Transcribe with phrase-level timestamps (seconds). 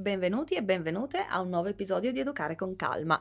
[0.00, 3.20] benvenuti e benvenute a un nuovo episodio di Educare con Calma.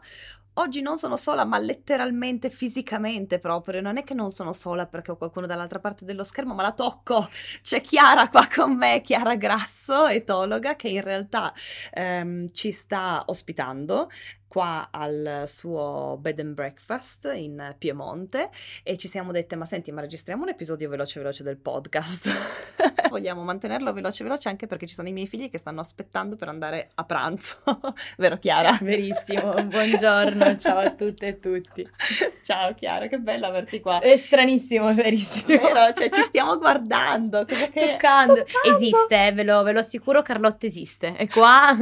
[0.53, 3.79] Oggi non sono sola, ma letteralmente, fisicamente proprio.
[3.81, 6.73] Non è che non sono sola perché ho qualcuno dall'altra parte dello schermo, ma la
[6.73, 7.29] tocco.
[7.61, 11.53] C'è Chiara qua con me, Chiara Grasso, etologa, che in realtà
[11.93, 14.09] ehm, ci sta ospitando
[14.49, 18.49] qua al suo bed and breakfast in Piemonte
[18.81, 22.29] e ci siamo dette ma senti ma registriamo un episodio veloce veloce del podcast?
[23.09, 26.47] Vogliamo mantenerlo veloce veloce anche perché ci sono i miei figli che stanno aspettando per
[26.47, 27.57] andare a pranzo
[28.17, 28.77] vero Chiara?
[28.81, 31.87] verissimo buongiorno ciao a tutte e tutti.
[32.41, 33.99] Ciao Chiara che bello averti qua.
[33.99, 35.59] È stranissimo è verissimo.
[35.59, 35.93] Vero?
[35.93, 37.55] cioè ci stiamo guardando che...
[37.55, 38.33] toccando.
[38.33, 38.45] toccando.
[38.75, 41.77] Esiste ve lo, ve lo assicuro Carlotta esiste è qua.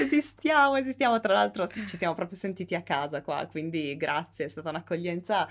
[0.00, 4.70] Esistiamo esistiamo tra l'altro ci siamo proprio sentiti a casa qua, quindi grazie, è stata
[4.70, 5.48] un'accoglienza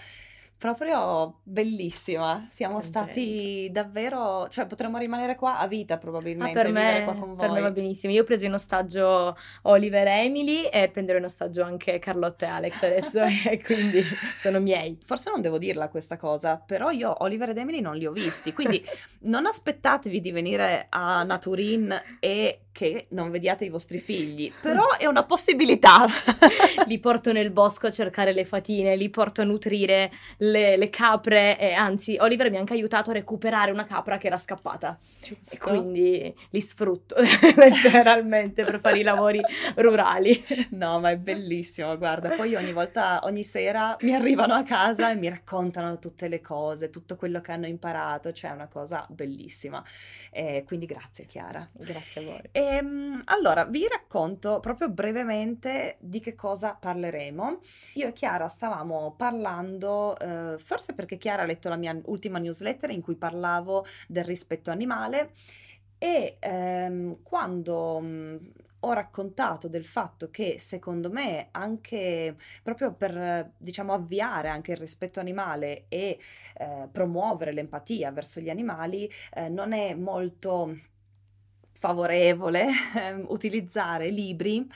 [0.57, 2.45] proprio bellissima.
[2.49, 6.59] Siamo stati davvero, cioè potremmo rimanere qua a vita probabilmente.
[6.59, 8.11] Ah, per, me, per me va benissimo.
[8.11, 12.49] Io ho preso in ostaggio Oliver e Emily e prenderò in ostaggio anche Carlotta e
[12.49, 14.01] Alex adesso e quindi
[14.35, 14.97] sono miei.
[15.03, 18.51] Forse non devo dirla questa cosa, però io Oliver ed Emily non li ho visti,
[18.51, 18.83] quindi
[19.21, 25.07] non aspettatevi di venire a Naturin e che non vediate i vostri figli, però è
[25.07, 26.05] una possibilità.
[26.85, 31.57] li porto nel bosco a cercare le fatine, li porto a nutrire le, le, capre
[31.57, 34.95] e anzi Oliver mi ha anche aiutato a recuperare una capra che era scappata.
[35.23, 35.55] Giusto.
[35.55, 37.15] E quindi li sfrutto
[37.57, 39.41] letteralmente per fare i lavori
[39.77, 40.45] rurali.
[40.69, 45.15] No, ma è bellissimo, guarda, poi ogni volta, ogni sera mi arrivano a casa e
[45.15, 49.83] mi raccontano tutte le cose, tutto quello che hanno imparato, cioè è una cosa bellissima.
[50.29, 51.67] E quindi grazie Chiara.
[51.73, 52.41] Grazie a voi.
[52.51, 57.59] E Ehm, allora, vi racconto proprio brevemente di che cosa parleremo.
[57.95, 62.89] Io e Chiara stavamo parlando, eh, forse perché Chiara ha letto la mia ultima newsletter
[62.89, 65.31] in cui parlavo del rispetto animale
[65.97, 68.51] e ehm, quando mh,
[68.81, 75.19] ho raccontato del fatto che secondo me anche proprio per diciamo avviare anche il rispetto
[75.19, 76.19] animale e
[76.57, 80.77] eh, promuovere l'empatia verso gli animali eh, non è molto
[81.77, 84.67] favorevole ehm, utilizzare libri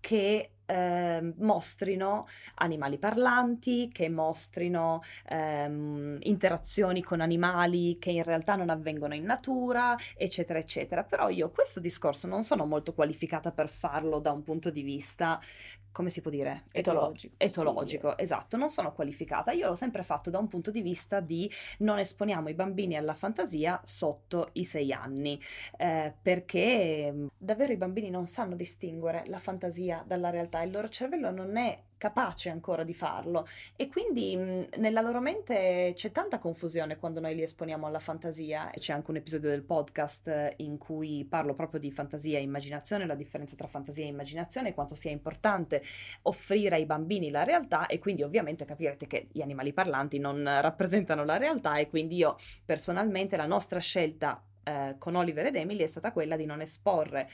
[0.00, 8.70] che eh, mostrino animali parlanti, che mostrino ehm, interazioni con animali che in realtà non
[8.70, 11.04] avvengono in natura, eccetera, eccetera.
[11.04, 15.40] Però io questo discorso non sono molto qualificata per farlo da un punto di vista
[15.96, 16.64] come si può dire?
[16.72, 17.36] Etologico.
[17.38, 18.22] Etologico, sì.
[18.22, 19.52] esatto, non sono qualificata.
[19.52, 23.14] Io l'ho sempre fatto da un punto di vista di non esponiamo i bambini alla
[23.14, 25.40] fantasia sotto i sei anni,
[25.78, 31.30] eh, perché davvero i bambini non sanno distinguere la fantasia dalla realtà, il loro cervello
[31.30, 33.46] non è capace ancora di farlo.
[33.74, 38.70] E quindi mh, nella loro mente c'è tanta confusione quando noi li esponiamo alla fantasia.
[38.76, 43.06] C'è anche un episodio del podcast eh, in cui parlo proprio di fantasia e immaginazione
[43.06, 45.82] la differenza tra fantasia e immaginazione quanto sia importante
[46.22, 51.24] offrire ai bambini la realtà e quindi ovviamente capirete che gli animali parlanti non rappresentano
[51.24, 55.86] la realtà e quindi io personalmente la nostra scelta eh, con Oliver ed Emily è
[55.86, 57.28] stata quella di non esporre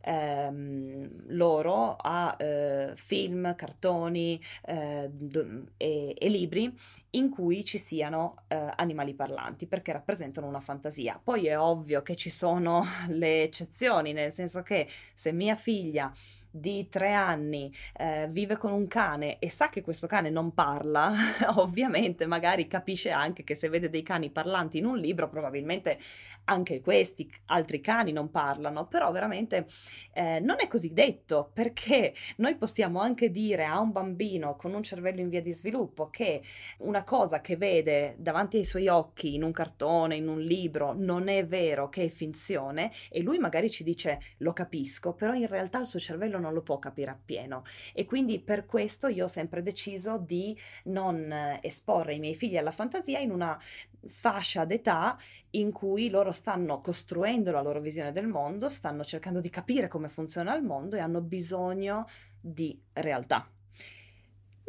[0.00, 6.72] ehm, loro a eh, film, cartoni eh, do, e, e, libri
[7.10, 11.20] in cui ci siano eh, animali parlanti perché rappresentano una fantasia.
[11.22, 16.12] Poi è ovvio che ci sono le eccezioni, nel senso che se mia figlia
[16.50, 21.12] di tre anni eh, vive con un cane e sa che questo cane non parla,
[21.56, 25.98] ovviamente magari capisce anche che se vede dei cani parlanti in un libro, probabilmente
[26.44, 29.66] anche questi altri cani non parlano, però veramente
[30.12, 34.82] eh, non è così detto perché noi possiamo anche dire a un bambino con un
[34.82, 36.42] cervello in via di sviluppo che
[36.78, 41.28] una cosa che vede davanti ai suoi occhi in un cartone, in un libro, non
[41.28, 45.78] è vero, che è finzione e lui magari ci dice lo capisco, però in realtà
[45.80, 47.62] il suo cervello non lo può capire appieno
[47.94, 52.70] e quindi per questo io ho sempre deciso di non esporre i miei figli alla
[52.70, 53.58] fantasia in una
[54.06, 55.16] fascia d'età
[55.50, 60.08] in cui loro stanno costruendo la loro visione del mondo, stanno cercando di capire come
[60.08, 62.06] funziona il mondo e hanno bisogno
[62.40, 63.48] di realtà.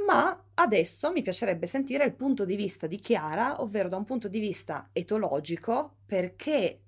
[0.06, 4.28] Ma adesso mi piacerebbe sentire il punto di vista di Chiara, ovvero da un punto
[4.28, 6.80] di vista etologico, perché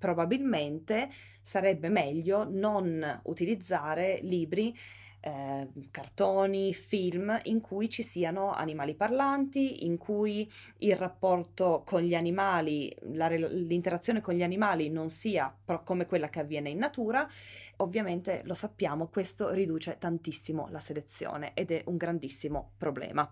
[0.00, 1.08] probabilmente
[1.42, 4.74] sarebbe meglio non utilizzare libri
[5.20, 12.14] eh, cartoni, film in cui ci siano animali parlanti, in cui il rapporto con gli
[12.14, 15.54] animali, la, l'interazione con gli animali non sia
[15.84, 17.28] come quella che avviene in natura.
[17.76, 23.30] Ovviamente lo sappiamo, questo riduce tantissimo la selezione ed è un grandissimo problema.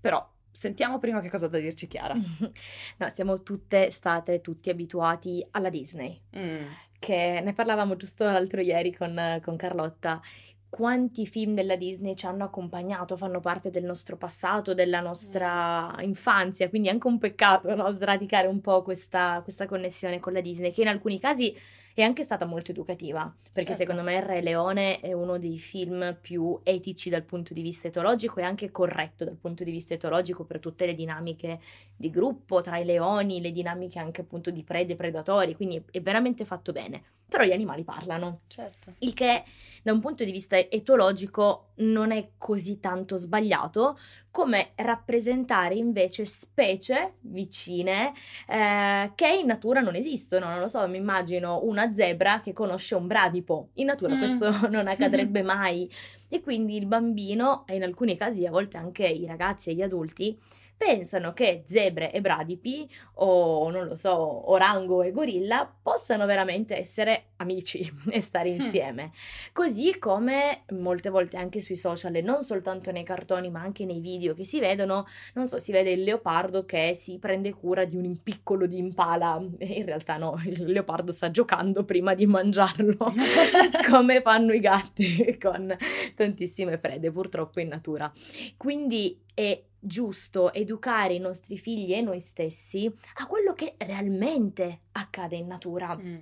[0.00, 2.14] Però Sentiamo prima che cosa ha da dirci Chiara.
[2.98, 6.20] no, siamo tutte state tutti abituati alla Disney.
[6.36, 6.66] Mm.
[6.98, 10.20] che ne parlavamo giusto l'altro ieri con, con Carlotta,
[10.68, 16.00] quanti film della Disney ci hanno accompagnato, fanno parte del nostro passato, della nostra mm.
[16.02, 17.92] infanzia, quindi è anche un peccato no?
[17.92, 21.56] sradicare un po' questa, questa, connessione con la Disney, che in alcuni casi
[22.02, 23.92] è anche stata molto educativa, perché certo.
[23.92, 27.88] secondo me Il Re Leone è uno dei film più etici dal punto di vista
[27.88, 31.60] etologico e anche corretto dal punto di vista etologico per tutte le dinamiche
[31.96, 36.00] di gruppo tra i leoni, le dinamiche anche appunto di prede e predatori, quindi è
[36.00, 38.40] veramente fatto bene però gli animali parlano.
[38.46, 38.94] Certo.
[38.98, 39.44] Il che
[39.82, 43.98] da un punto di vista etologico non è così tanto sbagliato
[44.30, 48.12] come rappresentare invece specie vicine
[48.46, 50.48] eh, che in natura non esistono.
[50.48, 53.70] Non lo so, mi immagino una zebra che conosce un bradipo.
[53.74, 54.18] In natura mm.
[54.18, 55.90] questo non accadrebbe mai.
[56.28, 59.82] E quindi il bambino, e in alcuni casi a volte anche i ragazzi e gli
[59.82, 60.38] adulti,
[60.78, 67.30] pensano che zebre e bradipi o non lo so, orango e gorilla possano veramente essere
[67.36, 68.60] amici e stare hm.
[68.60, 69.10] insieme.
[69.52, 74.00] Così come molte volte anche sui social e non soltanto nei cartoni ma anche nei
[74.00, 77.96] video che si vedono, non so, si vede il leopardo che si prende cura di
[77.96, 82.96] un impiccolo di impala in realtà no, il leopardo sta giocando prima di mangiarlo
[83.90, 85.76] come fanno i gatti con
[86.14, 88.10] tantissime prede purtroppo in natura.
[88.56, 95.36] Quindi è giusto educare i nostri figli e noi stessi a quello che realmente accade
[95.36, 95.96] in natura.
[95.96, 96.16] Mm.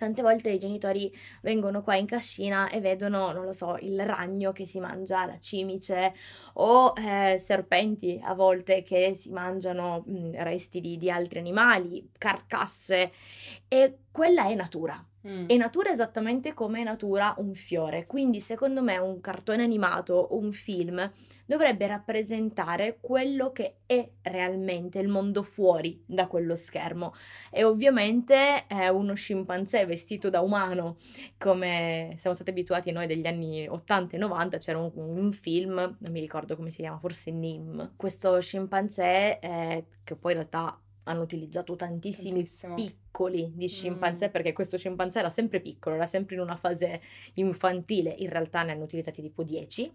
[0.00, 4.50] Tante volte i genitori vengono qua in cascina e vedono, non lo so, il ragno
[4.50, 6.14] che si mangia la cimice
[6.54, 12.08] o eh, serpenti a volte che si mangiano mh, mm, resti di, di altri animali,
[12.16, 13.12] carcasse
[13.68, 15.04] e quella è natura.
[15.26, 15.48] Mm.
[15.48, 20.50] È natura esattamente come è natura un fiore, quindi secondo me un cartone animato, un
[20.52, 21.10] film,
[21.44, 27.12] dovrebbe rappresentare quello che è realmente il mondo fuori da quello schermo.
[27.50, 30.96] E ovviamente è uno scimpanzé vestito da umano,
[31.36, 36.12] come siamo stati abituati noi degli anni 80 e 90, c'era un, un film, non
[36.12, 37.92] mi ricordo come si chiama, forse Nim.
[37.96, 42.74] Questo scimpanzé, eh, che poi in realtà hanno utilizzato tantissimi Tantissimo.
[42.74, 42.98] piccoli
[43.52, 44.30] di scimpanzé mm.
[44.30, 47.00] perché questo scimpanzé era sempre piccolo, era sempre in una fase
[47.34, 49.92] infantile, in realtà ne hanno utilizzati tipo 10,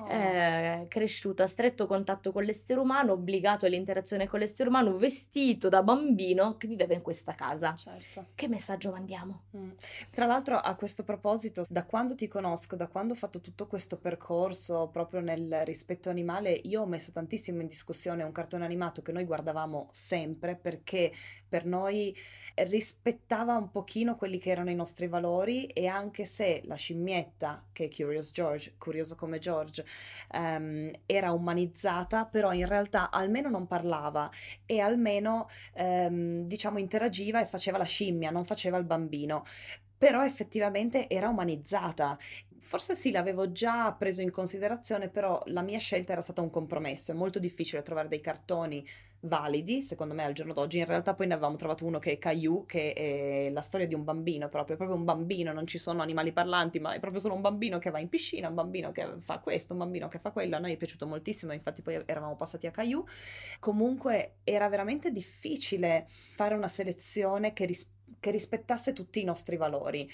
[0.00, 0.08] oh.
[0.08, 5.82] eh, cresciuto a stretto contatto con l'essere umano, obbligato all'interazione con l'essere umano, vestito da
[5.82, 7.74] bambino che viveva in questa casa.
[7.74, 8.28] Certo.
[8.34, 9.42] Che messaggio mandiamo?
[9.56, 9.70] Mm.
[10.10, 13.98] Tra l'altro a questo proposito, da quando ti conosco, da quando ho fatto tutto questo
[13.98, 19.12] percorso proprio nel rispetto animale, io ho messo tantissimo in discussione un cartone animato che
[19.12, 21.12] noi guardavamo sempre perché
[21.48, 22.16] per noi
[22.54, 27.84] rispettava un pochino quelli che erano i nostri valori e anche se la scimmietta, che
[27.84, 29.84] è Curious George, curioso come George,
[30.32, 34.30] um, era umanizzata, però in realtà almeno non parlava
[34.66, 39.44] e almeno um, diciamo interagiva e faceva la scimmia, non faceva il bambino.
[39.96, 42.18] Però effettivamente era umanizzata
[42.62, 47.10] forse sì, l'avevo già preso in considerazione, però la mia scelta era stata un compromesso.
[47.10, 48.86] È molto difficile trovare dei cartoni
[49.22, 50.78] validi, secondo me, al giorno d'oggi.
[50.78, 53.94] In realtà poi ne avevamo trovato uno che è Caillou, che è la storia di
[53.94, 57.20] un bambino proprio, è proprio un bambino, non ci sono animali parlanti, ma è proprio
[57.20, 60.18] solo un bambino che va in piscina, un bambino che fa questo, un bambino che
[60.18, 60.56] fa quello.
[60.56, 63.04] A noi è piaciuto moltissimo, infatti poi eravamo passati a Caillou.
[63.58, 70.08] Comunque era veramente difficile fare una selezione che, ris- che rispettasse tutti i nostri valori.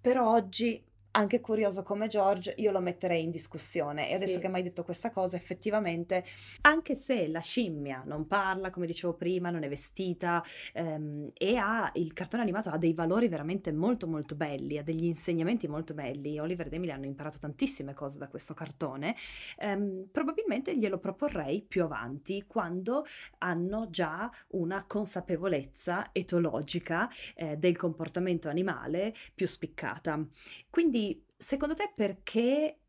[0.00, 0.84] Però oggi
[1.16, 4.08] anche curioso come George, io lo metterei in discussione.
[4.08, 4.40] E adesso sì.
[4.40, 6.24] che mi hai detto questa cosa, effettivamente,
[6.62, 10.42] anche se la scimmia non parla, come dicevo prima, non è vestita
[10.72, 15.04] ehm, e ha il cartone animato ha dei valori veramente molto molto belli, ha degli
[15.04, 16.38] insegnamenti molto belli.
[16.38, 19.14] Oliver e Emily hanno imparato tantissime cose da questo cartone.
[19.58, 23.04] Ehm, probabilmente glielo proporrei più avanti quando
[23.38, 30.24] hanno già una consapevolezza etologica eh, del comportamento animale più spiccata.
[30.70, 31.03] Quindi
[31.36, 32.80] secondo te perché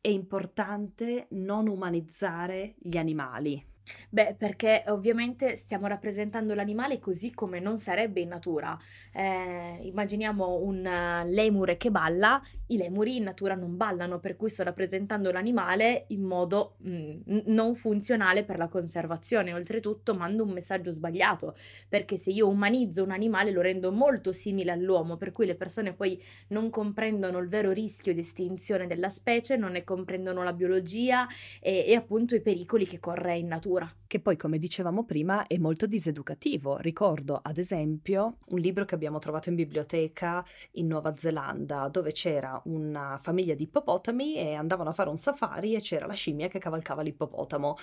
[0.00, 3.74] è importante non umanizzare gli animali?
[4.10, 8.76] Beh, perché ovviamente stiamo rappresentando l'animale così come non sarebbe in natura.
[9.12, 14.62] Eh, immaginiamo un lemure che balla, i lemuri in natura non ballano, per cui sto
[14.62, 19.52] rappresentando l'animale in modo mh, mm, non funzionale per la conservazione.
[19.52, 21.54] Oltretutto mando un messaggio sbagliato,
[21.88, 25.92] perché se io umanizzo un animale lo rendo molto simile all'uomo, per cui le persone
[25.92, 31.26] poi non comprendono il vero rischio di estinzione della specie, non ne comprendono la biologia
[31.60, 33.92] e, e appunto i pericoli che corre in natura paura.
[34.06, 36.78] Che poi, come dicevamo prima, è molto diseducativo.
[36.78, 42.60] Ricordo, ad esempio, un libro che abbiamo trovato in biblioteca in Nuova Zelanda, dove c'era
[42.64, 46.58] una famiglia di ippopotami e andavano a fare un safari e c'era la scimmia che
[46.58, 47.76] cavalcava l'ippopotamo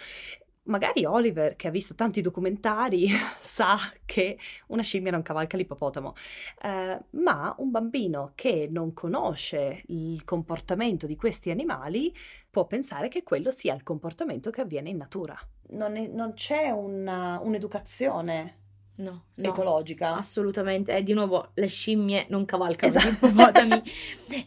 [0.63, 3.07] magari Oliver, che ha visto tanti documentari,
[3.39, 6.13] sa che una scimmia non cavalca l'ippopotamo,
[6.61, 12.13] eh, ma un bambino che non conosce il comportamento di questi animali
[12.49, 15.37] può pensare che quello sia il comportamento che avviene in natura.
[15.69, 18.61] Non, è, non c'è una, un'educazione
[18.95, 20.15] No, no, etologica.
[20.15, 23.27] Assolutamente, e di nuovo le scimmie non cavalcano esatto.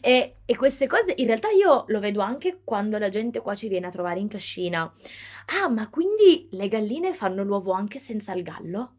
[0.01, 3.67] e, e, queste cose in realtà io lo vedo anche quando la gente qua ci
[3.67, 4.91] viene a trovare in cascina.
[5.61, 8.96] Ah, ma quindi le galline fanno l'uovo anche senza il gallo?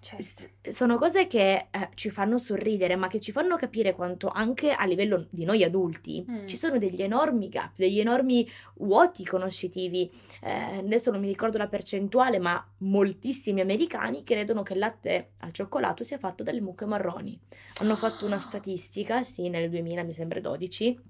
[0.00, 0.70] Certo.
[0.70, 4.84] sono cose che eh, ci fanno sorridere, ma che ci fanno capire quanto anche a
[4.86, 6.46] livello di noi adulti mm.
[6.46, 10.08] ci sono degli enormi gap, degli enormi vuoti conoscitivi.
[10.40, 15.52] Eh, adesso non mi ricordo la percentuale, ma moltissimi americani credono che il latte al
[15.52, 17.38] cioccolato sia fatto dalle mucche marroni.
[17.78, 21.00] Hanno fatto una statistica, sì, nel 2000 mi sembra 12,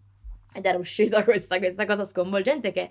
[0.55, 2.89] ed era uscita questa, questa cosa sconvolgente che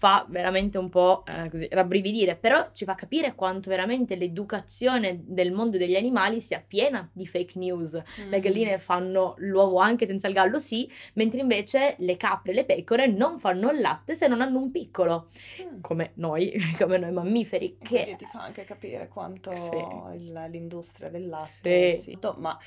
[0.00, 5.52] fa veramente un po' eh, così rabbrividire, però ci fa capire quanto veramente l'educazione del
[5.52, 8.02] mondo degli animali sia piena di fake news.
[8.22, 8.30] Mm.
[8.30, 12.64] Le galline fanno l'uovo anche senza il gallo, sì, mentre invece le capre e le
[12.64, 15.28] pecore non fanno il latte se non hanno un piccolo,
[15.62, 15.80] mm.
[15.82, 17.76] come noi, come noi mammiferi.
[17.76, 19.76] Che ti fa anche capire quanto sì.
[20.48, 22.16] l'industria del latte sì.
[22.18, 22.18] sì.
[22.38, 22.58] ma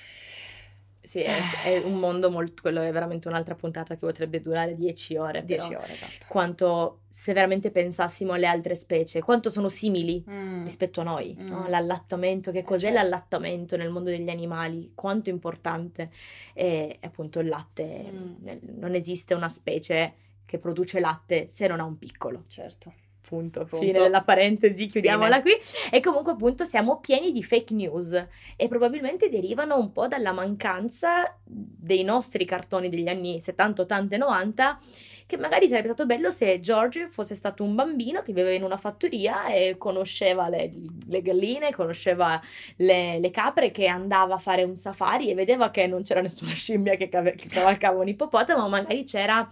[1.03, 2.61] sì, è, è, un mondo molto.
[2.61, 5.43] Quello è veramente un'altra puntata che potrebbe durare 10 ore.
[5.43, 6.25] 10 ore, esatto.
[6.29, 10.63] Quanto se veramente pensassimo alle altre specie, quanto sono simili mm.
[10.63, 11.37] rispetto a noi.
[11.37, 11.47] Mm.
[11.47, 11.67] No?
[11.67, 12.97] L'allattamento, che eh, cos'è certo.
[12.97, 16.09] l'allattamento nel mondo degli animali, quanto è importante.
[16.53, 18.47] E appunto il latte, mm.
[18.79, 20.13] non esiste una specie
[20.45, 22.43] che produce latte se non ha un piccolo.
[22.47, 22.93] Certo.
[23.25, 23.85] Punto, Punto.
[23.85, 25.57] Fine della parentesi, chiudiamola Fine.
[25.57, 25.65] qui.
[25.91, 31.37] E comunque appunto siamo pieni di fake news e probabilmente derivano un po' dalla mancanza
[31.43, 34.77] dei nostri cartoni degli anni 70, 80 e 90
[35.25, 38.77] che magari sarebbe stato bello se George fosse stato un bambino che viveva in una
[38.77, 40.71] fattoria e conosceva le,
[41.07, 42.39] le galline, conosceva
[42.77, 46.53] le, le, capre, che andava a fare un safari e vedeva che non c'era nessuna
[46.53, 49.47] scimmia che, cave, che cavalcava un ippopotamo, ma magari c'era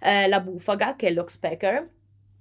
[0.00, 1.88] eh, la bufaga, che è l'oxpecker,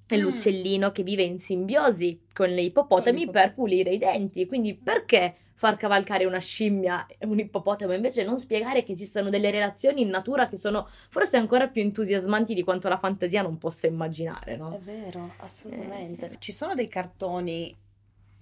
[0.07, 0.21] è mm.
[0.21, 4.45] l'uccellino che vive in simbiosi con le ippopotami per pulire i denti.
[4.45, 9.51] Quindi perché far cavalcare una scimmia e un ippopotamo invece non spiegare che esistono delle
[9.51, 13.88] relazioni in natura che sono forse ancora più entusiasmanti di quanto la fantasia non possa
[13.88, 14.74] immaginare, no?
[14.74, 16.31] È vero, assolutamente.
[16.31, 16.35] Eh.
[16.39, 17.75] Ci sono dei cartoni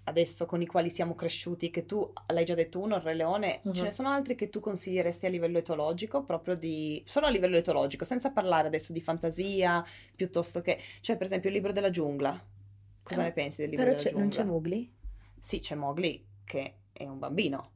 [0.05, 3.59] adesso con i quali siamo cresciuti, che tu l'hai già detto uno, il Re Leone,
[3.63, 3.73] uh-huh.
[3.73, 3.93] ce ne mhm.
[3.93, 7.01] sono altri che tu consiglieresti a livello etologico, proprio di...
[7.05, 9.83] solo a livello etologico, senza parlare adesso di fantasia,
[10.15, 10.79] piuttosto che...
[11.01, 12.39] cioè per esempio il libro della giungla,
[13.01, 14.11] cosa eh, ne pensi del libro della giungla?
[14.11, 14.91] Però non c'è Mowgli?
[15.39, 17.71] Sì, c'è Mowgli che è un bambino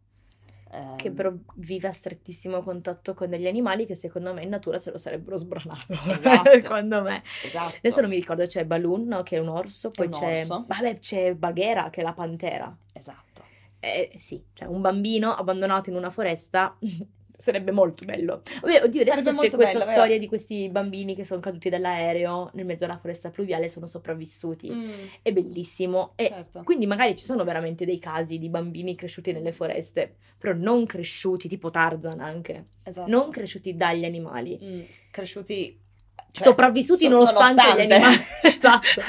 [0.98, 1.14] che ehm.
[1.14, 4.98] però vive a strettissimo contatto con degli animali che secondo me in natura se lo
[4.98, 5.94] sarebbero sbranato.
[6.18, 6.62] Esatto.
[6.62, 7.24] secondo me.
[7.44, 7.78] Esatto.
[7.78, 10.40] Adesso non mi ricordo, c'è Balloon, no, che è un orso, poi un c'è...
[10.40, 10.66] Orso.
[10.68, 12.76] Vabbè, c'è Baghera, che è la pantera.
[12.94, 13.44] Esatto.
[13.80, 16.76] Eh, sì, cioè un bambino abbandonato in una foresta
[17.38, 18.42] sarebbe molto bello.
[18.62, 20.20] Oddio, oddio adesso c'è questa bello, storia vero?
[20.20, 24.70] di questi bambini che sono caduti dall'aereo nel mezzo alla foresta pluviale e sono sopravvissuti.
[24.72, 24.90] Mm.
[25.22, 26.14] È bellissimo.
[26.16, 26.64] E certo.
[26.64, 31.48] quindi magari ci sono veramente dei casi di bambini cresciuti nelle foreste, però non cresciuti,
[31.48, 32.66] tipo Tarzan anche.
[32.84, 33.10] Esatto.
[33.10, 34.60] Non cresciuti dagli animali.
[34.62, 34.82] Mm.
[35.12, 35.86] Cresciuti
[36.32, 38.28] cioè, sopravvissuti so, nonostante, nonostante, gli animali.
[38.44, 39.02] esatto.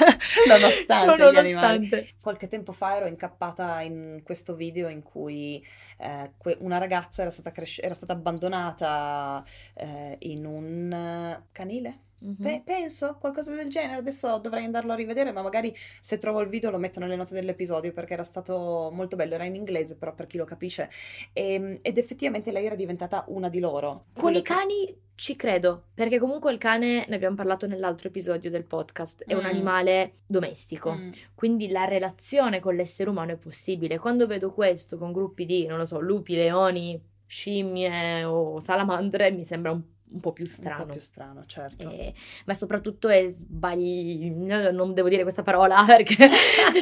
[0.47, 2.09] nonostante, cioè, nonostante.
[2.21, 5.63] Qualche tempo fa ero incappata in questo video in cui
[5.97, 9.43] eh, que- una ragazza era stata, cres- era stata abbandonata
[9.75, 12.35] eh, in un canile Mm-hmm.
[12.41, 13.99] Pe- penso qualcosa del genere.
[13.99, 17.33] Adesso dovrei andarlo a rivedere, ma magari se trovo il video lo metto nelle note
[17.33, 19.35] dell'episodio perché era stato molto bello.
[19.35, 20.89] Era in inglese, però per chi lo capisce.
[21.33, 24.05] E, ehm, ed effettivamente lei era diventata una di loro.
[24.13, 24.97] Con i cani che...
[25.15, 29.37] ci credo, perché comunque il cane, ne abbiamo parlato nell'altro episodio del podcast, è mm.
[29.37, 30.93] un animale domestico.
[30.93, 31.09] Mm.
[31.35, 33.97] Quindi la relazione con l'essere umano è possibile.
[33.97, 39.45] Quando vedo questo con gruppi di, non lo so, lupi, leoni, scimmie o salamandre, mi
[39.45, 40.81] sembra un po' un po' più strano.
[40.81, 41.89] Un po' più strano, certo.
[41.89, 42.13] E,
[42.45, 46.29] ma soprattutto è sbagliato, non devo dire questa parola perché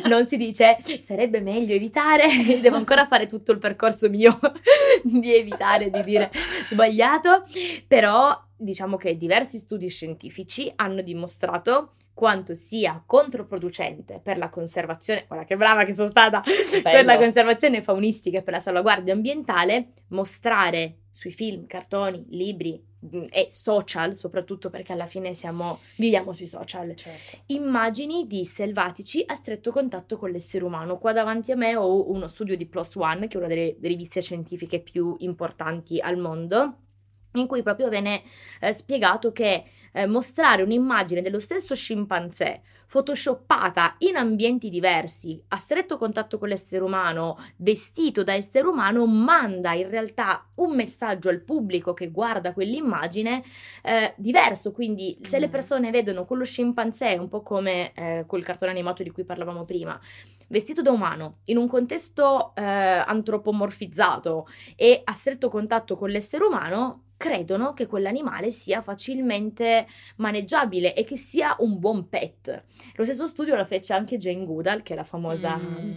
[0.05, 2.27] non si dice sarebbe meglio evitare,
[2.61, 4.37] devo ancora fare tutto il percorso mio
[5.03, 6.31] di evitare di dire
[6.69, 7.43] sbagliato,
[7.87, 15.45] però diciamo che diversi studi scientifici hanno dimostrato quanto sia controproducente per la conservazione, guarda
[15.45, 16.81] che brava che sono stata, Bello.
[16.81, 22.79] per la conservazione faunistica e per la salvaguardia ambientale, mostrare sui film, cartoni, libri,
[23.15, 27.37] Mm, e social, soprattutto perché alla fine siamo, viviamo sui social, certo.
[27.47, 30.97] immagini di selvatici a stretto contatto con l'essere umano.
[30.97, 34.21] Qua davanti a me ho uno studio di Plus One, che è una delle riviste
[34.21, 36.77] scientifiche più importanti al mondo,
[37.33, 38.23] in cui proprio viene
[38.59, 39.63] eh, spiegato che
[39.97, 46.83] eh, mostrare un'immagine dello stesso scimpanzé photoshoppata in ambienti diversi, a stretto contatto con l'essere
[46.83, 53.43] umano, vestito da essere umano, manda in realtà un messaggio al pubblico che guarda quell'immagine
[53.83, 54.71] eh, diverso.
[54.71, 55.51] Quindi, se le mm.
[55.51, 59.99] persone vedono quello scimpanzé, un po' come eh, quel cartone animato di cui parlavamo prima,
[60.47, 67.06] vestito da umano, in un contesto eh, antropomorfizzato e a stretto contatto con l'essere umano,
[67.17, 72.63] credono che quell'animale sia facilmente maneggiabile e che sia un buon pet.
[72.95, 75.57] Lo stesso studio lo fece anche Jane Goodall, che è la famosa...
[75.57, 75.93] Mm.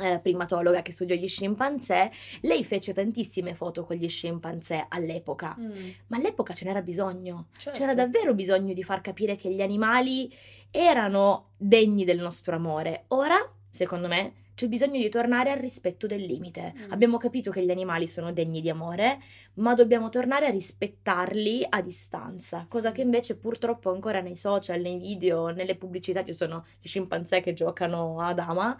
[0.00, 2.08] Eh, primatologa che studiò gli scimpanzé,
[2.42, 5.70] lei fece tantissime foto con gli scimpanzé all'epoca, mm.
[6.06, 7.80] ma all'epoca ce n'era bisogno, certo.
[7.80, 10.32] c'era davvero bisogno di far capire che gli animali
[10.70, 13.06] erano degni del nostro amore.
[13.08, 13.38] Ora,
[13.70, 16.74] secondo me, c'è bisogno di tornare al rispetto del limite.
[16.76, 16.90] Mm.
[16.90, 19.20] Abbiamo capito che gli animali sono degni di amore,
[19.54, 24.98] ma dobbiamo tornare a rispettarli a distanza, cosa che invece purtroppo ancora nei social, nei
[24.98, 28.76] video, nelle pubblicità ci sono gli scimpanzé che giocano a dama,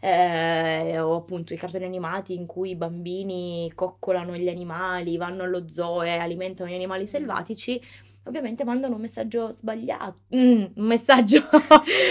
[0.00, 5.66] eh, o appunto i cartoni animati in cui i bambini coccolano gli animali, vanno allo
[5.66, 7.06] zoo e alimentano gli animali mm.
[7.06, 7.80] selvatici
[8.24, 10.20] ovviamente mandano un messaggio sbagliato.
[10.34, 11.48] Mm, un messaggio.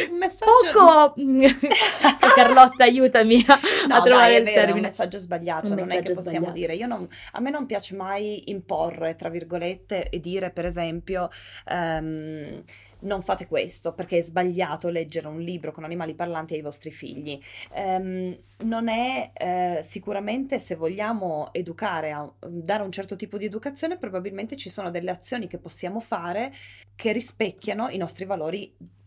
[0.09, 0.51] un messaggio.
[0.73, 1.13] Poco.
[2.35, 4.77] Carlotta, aiutami a, no, a trovare dai, il vero, termine.
[4.79, 6.73] un messaggio sbagliato, un non messaggio è che possiamo sbagliato.
[6.73, 6.87] dire.
[6.87, 11.29] Non, a me non piace mai imporre, tra virgolette, e dire, per esempio.
[11.69, 12.63] Um,
[13.01, 17.39] non fate questo perché è sbagliato leggere un libro con animali parlanti ai vostri figli.
[17.75, 23.97] Um, non è eh, sicuramente se vogliamo educare, a, dare un certo tipo di educazione,
[23.97, 26.51] probabilmente ci sono delle azioni che possiamo fare
[26.95, 28.99] che rispecchiano i nostri valori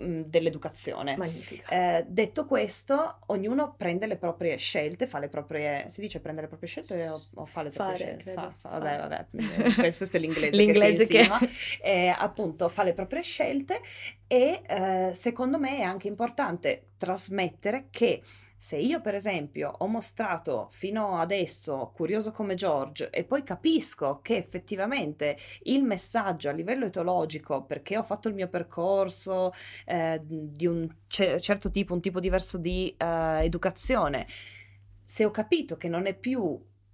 [0.00, 1.16] dell'educazione.
[1.68, 5.86] Eh, detto questo, ognuno prende le proprie scelte, fa le proprie...
[5.88, 8.32] si dice prende le proprie scelte o, o fa le proprie Fare, scelte?
[8.32, 11.38] Fa, fa, vabbè, vabbè, questo è l'inglese, l'inglese che insinua.
[11.82, 13.80] Eh, appunto, fa le proprie scelte
[14.26, 18.22] e eh, secondo me è anche importante trasmettere che
[18.62, 24.36] se io, per esempio, ho mostrato fino adesso Curioso come George e poi capisco che
[24.36, 29.52] effettivamente il messaggio a livello etologico, perché ho fatto il mio percorso
[29.86, 34.26] eh, di un c- certo tipo, un tipo diverso di eh, educazione,
[35.02, 36.42] se ho capito che non è più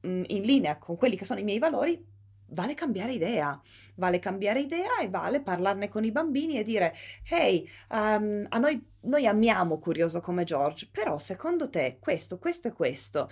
[0.02, 2.00] mh, in linea con quelli che sono i miei valori,
[2.48, 3.61] vale cambiare idea,
[3.96, 6.94] vale cambiare idea e vale parlarne con i bambini e dire,
[7.28, 12.72] hey, um, a noi, noi amiamo Curioso come George, però secondo te questo, questo e
[12.72, 13.30] questo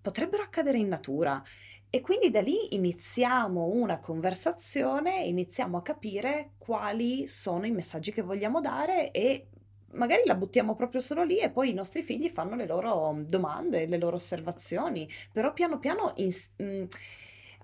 [0.00, 1.42] potrebbero accadere in natura?
[1.90, 8.22] E quindi da lì iniziamo una conversazione, iniziamo a capire quali sono i messaggi che
[8.22, 9.48] vogliamo dare e
[9.92, 13.86] magari la buttiamo proprio solo lì e poi i nostri figli fanno le loro domande,
[13.86, 16.12] le loro osservazioni, però piano piano...
[16.16, 16.84] Ins- mh, mm,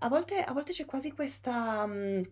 [0.03, 2.23] a volte, a volte c'è quasi questa, um,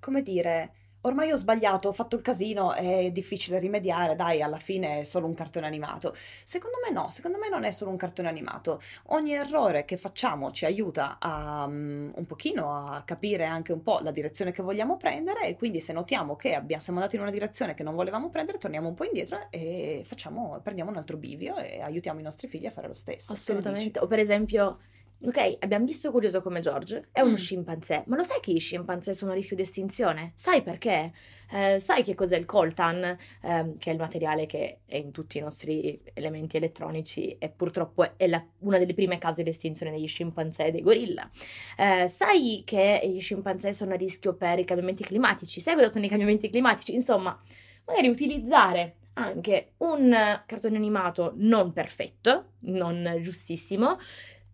[0.00, 5.00] come dire, ormai ho sbagliato, ho fatto il casino, è difficile rimediare, dai, alla fine
[5.00, 6.14] è solo un cartone animato.
[6.44, 8.80] Secondo me no, secondo me non è solo un cartone animato.
[9.08, 14.00] Ogni errore che facciamo ci aiuta a, um, un pochino a capire anche un po'
[14.00, 17.30] la direzione che vogliamo prendere e quindi se notiamo che abbiamo, siamo andati in una
[17.30, 21.56] direzione che non volevamo prendere, torniamo un po' indietro e facciamo, prendiamo un altro bivio
[21.56, 23.32] e aiutiamo i nostri figli a fare lo stesso.
[23.32, 23.98] Assolutamente.
[24.00, 24.78] O per esempio
[25.22, 27.36] Ok, abbiamo visto Curioso come George, è uno mm.
[27.36, 30.32] scimpanzé, ma lo sai che i scimpanzé sono a rischio di estinzione?
[30.34, 31.12] Sai perché?
[31.52, 35.36] Eh, sai che cos'è il coltan, eh, che è il materiale che è in tutti
[35.36, 40.08] i nostri elementi elettronici e purtroppo è la, una delle prime cause di estinzione degli
[40.08, 41.28] scimpanzé e dei gorilla?
[41.76, 45.60] Eh, sai che gli scimpanzé sono a rischio per i cambiamenti climatici?
[45.60, 46.94] Sai cosa sono i cambiamenti climatici?
[46.94, 47.38] Insomma,
[47.84, 50.10] magari utilizzare anche un
[50.46, 53.98] cartone animato non perfetto, non giustissimo,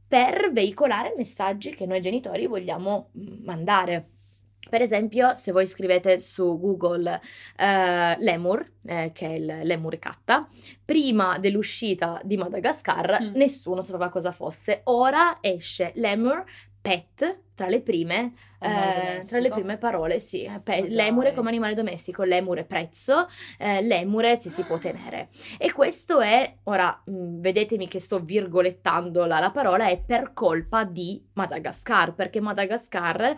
[0.06, 4.10] per veicolare messaggi che noi genitori vogliamo mm, mandare.
[4.68, 7.20] Per esempio, se voi scrivete su Google
[7.56, 10.48] eh, lemur, eh, che è il lemur catta,
[10.84, 13.34] prima dell'uscita di Madagascar mm.
[13.34, 14.80] nessuno sapeva cosa fosse.
[14.84, 16.44] Ora esce lemur
[16.80, 20.48] pet tra le prime, eh, tra le prime parole, sì.
[20.62, 23.26] Pe- lemure come animale domestico, lemure prezzo,
[23.58, 25.28] eh, lemure se si può tenere.
[25.58, 30.34] E questo è, ora mh, mm, vedetemi che sto virgolettando la, la parola, è per
[30.34, 33.34] colpa di Madagascar, perché Madagascar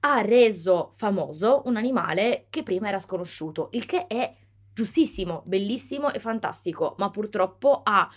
[0.00, 4.34] ha reso famoso un animale che prima era sconosciuto, il che è
[4.74, 8.10] giustissimo, bellissimo e fantastico, ma purtroppo ha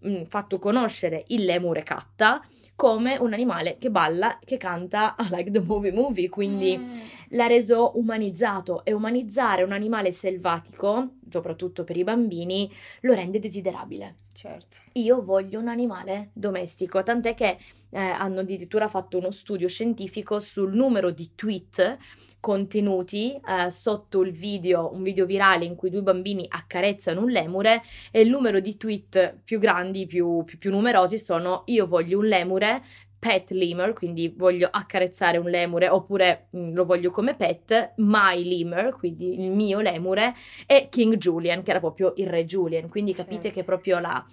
[0.00, 2.42] mh, fatto conoscere il lemure catta
[2.74, 6.94] come un animale che balla, che canta I like the movie movie, quindi mm.
[7.30, 14.16] l'ha reso umanizzato e umanizzare un animale selvatico soprattutto per i bambini, lo rende desiderabile.
[14.32, 14.78] Certo.
[14.92, 17.56] Io voglio un animale domestico, tant'è che
[17.90, 21.98] eh, hanno addirittura fatto uno studio scientifico sul numero di tweet
[22.38, 27.82] contenuti eh, sotto il video, un video virale in cui due bambini accarezzano un lemure
[28.10, 32.26] e il numero di tweet più grandi, più, più, più numerosi sono io voglio un
[32.26, 32.82] lemure,
[33.26, 38.44] pet lemur, quindi voglio accarezzare un lemure oppure mh, mm, lo voglio come pet, my
[38.44, 40.32] lemur, quindi il mio lemure,
[40.64, 43.58] e King Julian, che era proprio il re Julian, quindi capite certo.
[43.58, 44.24] che proprio la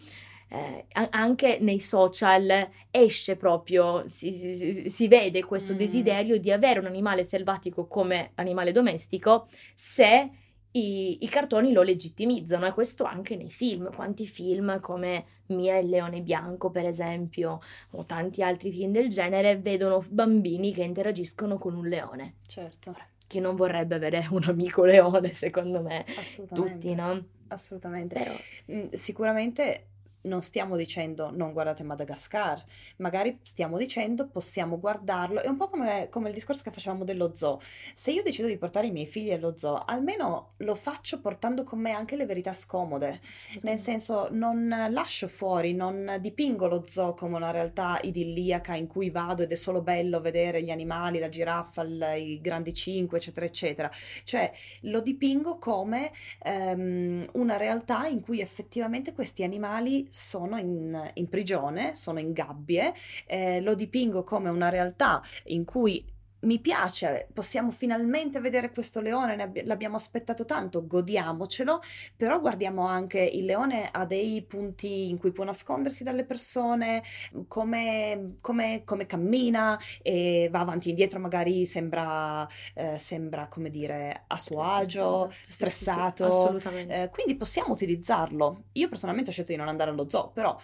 [0.49, 5.77] eh, anche nei social esce proprio, si, si, si vede questo mm.
[5.77, 10.29] desiderio di avere un animale selvatico come animale domestico se
[10.75, 13.93] i, i, cartoni lo legittimizzano e questo anche nei film.
[13.93, 17.59] Quanti film come Mia e il leone bianco, per esempio,
[17.91, 22.36] o tanti altri film del genere, vedono bambini che interagiscono con un leone.
[22.47, 22.95] Certo.
[23.27, 26.05] Chi non vorrebbe avere un amico leone, secondo me?
[26.17, 26.79] Assolutamente.
[26.79, 27.23] Tutti, no?
[27.49, 28.15] Assolutamente.
[28.15, 28.33] Però,
[28.71, 29.88] mm, sicuramente
[30.23, 32.63] non stiamo dicendo non guardate Madagascar,
[32.97, 37.33] magari stiamo dicendo possiamo guardarlo, è un po' come, come, il discorso che facevamo dello
[37.33, 37.59] zoo.
[37.93, 41.79] Se io decido di portare i miei figli allo zoo, almeno lo faccio portando con
[41.79, 43.19] me anche le verità scomode,
[43.62, 49.09] nel senso non lascio fuori, non dipingo lo zoo come una realtà idilliaca in cui
[49.09, 51.83] vado ed è solo bello vedere gli animali, la giraffa,
[52.15, 53.91] i grandi cinque, eccetera, eccetera.
[54.23, 56.12] Cioè lo dipingo come
[56.45, 62.93] um, una realtà in cui effettivamente questi animali sono in, in prigione, sono in gabbie,
[63.26, 66.06] eh, lo dipingo come una realtà in cui
[66.43, 71.79] mi piace, possiamo finalmente vedere questo leone, abbi- l'abbiamo aspettato tanto, godiamocelo,
[72.15, 77.01] però guardiamo anche il leone ha dei punti in cui può nascondersi dalle persone,
[77.47, 84.23] come, come, come cammina e va avanti e indietro, magari sembra, eh, sembra come dire,
[84.27, 86.60] a suo agio, stressato.
[86.60, 88.65] Sì, sì, sì, eh, quindi possiamo utilizzarlo.
[88.73, 90.58] Io personalmente ho scelto di non andare allo zoo, però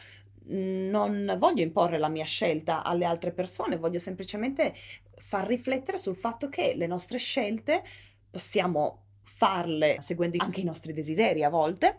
[0.50, 4.74] non voglio imporre la mia scelta alle altre persone, voglio semplicemente
[5.16, 7.84] far riflettere sul fatto che le nostre scelte
[8.30, 11.98] possiamo farle seguendo anche i nostri desideri a volte,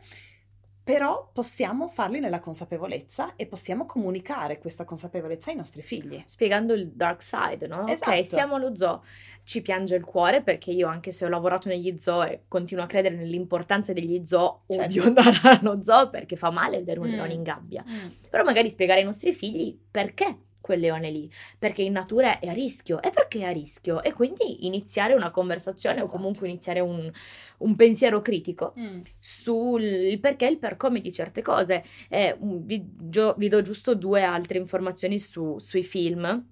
[0.91, 6.21] però possiamo farli nella consapevolezza e possiamo comunicare questa consapevolezza ai nostri figli.
[6.27, 7.87] Spiegando il dark side, no?
[7.87, 8.11] Esatto.
[8.11, 9.05] Ok, siamo allo zoo,
[9.45, 12.89] ci piange il cuore perché io anche se ho lavorato negli zoo e continuo a
[12.89, 14.83] credere nell'importanza degli zoo, certo.
[14.83, 17.13] odio andare allo zoo perché fa male vedere un mm.
[17.13, 17.85] leone in gabbia.
[17.89, 18.09] Mm.
[18.29, 20.39] Però magari spiegare ai nostri figli perché
[20.71, 21.29] quel leone lì,
[21.59, 23.03] perché in natura è a rischio.
[23.03, 24.05] E perché è a rischio?
[24.05, 26.15] E quindi iniziare una conversazione esatto.
[26.15, 27.11] o comunque iniziare un,
[27.59, 29.01] un pensiero critico mm.
[29.19, 31.83] sul perché e il per come di certe cose.
[32.09, 36.47] Eh, vi, gio, vi, do giusto due altre informazioni su, sui film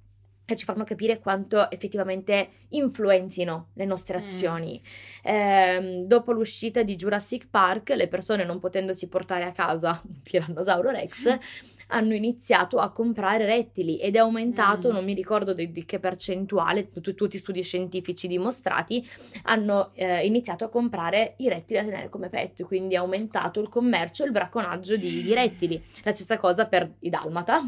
[0.45, 4.23] che ci fanno capire quanto effettivamente influenzino le nostre mm.
[4.23, 4.83] azioni.
[4.83, 5.31] Mm.
[5.31, 10.91] Eh, dopo l'uscita di Jurassic Park, le persone non potendosi portare a casa un tirannosauro
[10.91, 11.39] Rex
[11.89, 14.93] hanno iniziato a comprare rettili ed è aumentato, mm.
[14.93, 19.07] non mi ricordo di, di che percentuale, tu, tutti studi scientifici dimostrati,
[19.45, 23.69] hanno eh, iniziato a comprare i rettili da tenere come pet, quindi è aumentato il
[23.69, 25.83] commercio e il bracconaggio di, di rettili.
[26.03, 27.59] La stessa cosa per i dalmata,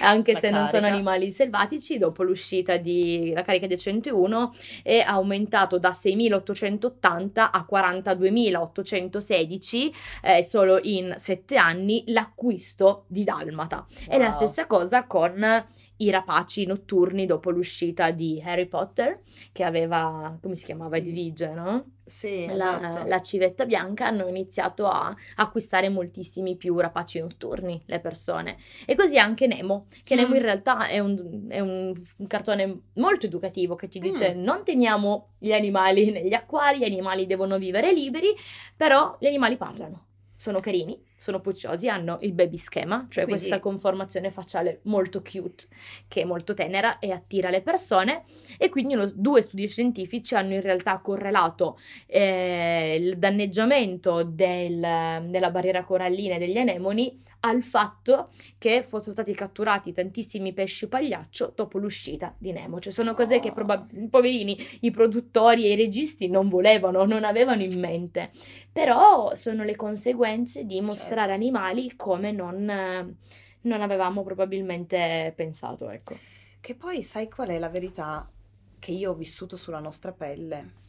[0.00, 0.52] anche La se carica.
[0.58, 7.66] non sono animali selvatici, dopo l'uscita della carica di 101 è aumentato da 6.880 a
[7.70, 9.90] 42.816
[10.22, 13.86] eh, solo in 7 anni l'acquisto di Dalmata.
[14.06, 14.16] Wow.
[14.16, 15.64] È la stessa cosa con
[16.00, 19.20] i rapaci notturni dopo l'uscita di Harry Potter,
[19.52, 21.92] che aveva, come si chiamava, Edwige, no?
[22.04, 23.06] Sì, la, esatto.
[23.06, 28.56] la civetta bianca, hanno iniziato a acquistare moltissimi più rapaci notturni le persone.
[28.86, 30.18] E così anche Nemo, che mm.
[30.18, 34.42] Nemo in realtà è, un, è un, un, cartone molto educativo che ti dice mm.
[34.42, 38.34] non teniamo gli animali negli acquari, gli animali devono vivere liberi,
[38.76, 40.06] però gli animali parlano
[40.38, 43.42] sono carini, sono pucciosi, hanno il baby schema, cioè Quindi...
[43.42, 45.64] questa conformazione facciale molto cute,
[46.06, 48.22] che è molto tenera e attira le persone.
[48.56, 55.50] E quindi uno, due studi scientifici hanno in realtà correlato eh, il danneggiamento del, della
[55.50, 61.78] barriera corallina e degli anemoni al fatto che fossero stati catturati tantissimi pesci pagliaccio dopo
[61.78, 62.80] l'uscita di Nemo.
[62.80, 67.62] Cioè sono cose che probabilmente, poverini, i produttori e i registi non volevano, non avevano
[67.62, 68.30] in mente.
[68.72, 71.32] Però sono le conseguenze di mostrare certo.
[71.32, 73.16] animali come non,
[73.60, 76.16] non avevamo probabilmente pensato, ecco.
[76.60, 78.30] Che poi sai qual è la verità
[78.78, 80.86] che io ho vissuto sulla nostra pelle?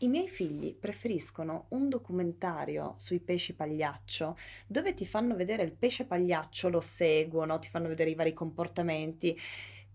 [0.00, 6.04] I miei figli preferiscono un documentario sui pesci pagliaccio dove ti fanno vedere il pesce
[6.04, 9.36] pagliaccio, lo seguono, ti fanno vedere i vari comportamenti,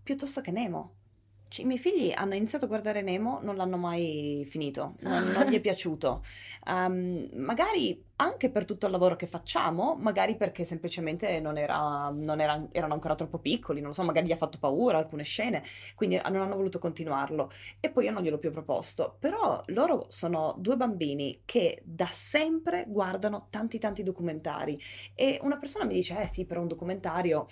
[0.02, 0.96] piuttosto che Nemo.
[1.62, 5.54] I miei figli hanno iniziato a guardare Nemo, non l'hanno mai finito, non, non gli
[5.54, 6.24] è piaciuto.
[6.66, 12.40] Um, magari anche per tutto il lavoro che facciamo, magari perché semplicemente non, era, non
[12.40, 15.62] era, erano ancora troppo piccoli, non lo so, magari gli ha fatto paura alcune scene,
[15.94, 17.50] quindi non hanno voluto continuarlo.
[17.80, 19.16] E poi io non gliel'ho più proposto.
[19.18, 24.78] Però loro sono due bambini che da sempre guardano tanti tanti documentari
[25.14, 27.46] e una persona mi dice, eh sì, però un documentario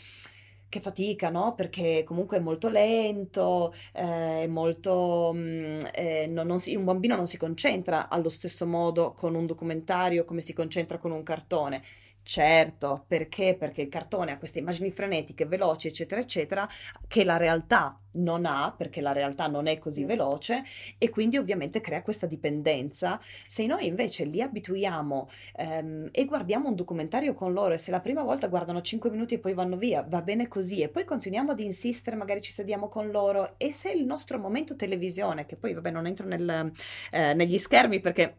[0.72, 1.54] che fatica, no?
[1.54, 5.32] Perché comunque è molto lento, eh, è molto...
[5.34, 9.34] Mh, mm, eh, non, non si, un bambino non si concentra allo stesso modo con
[9.34, 11.82] un documentario come si concentra con un cartone.
[12.24, 13.56] Certo, perché?
[13.58, 16.68] Perché il cartone ha queste immagini frenetiche, veloci, eccetera, eccetera,
[17.08, 20.62] che la realtà non ha, perché la realtà non è così veloce
[20.98, 23.18] e quindi ovviamente crea questa dipendenza.
[23.46, 28.00] Se noi invece li abituiamo ehm, e guardiamo un documentario con loro e se la
[28.00, 31.50] prima volta guardano 5 minuti e poi vanno via, va bene così e poi continuiamo
[31.52, 35.72] ad insistere, magari ci sediamo con loro e se il nostro momento televisione, che poi
[35.74, 36.70] vabbè non entro nel,
[37.10, 38.36] eh, negli schermi perché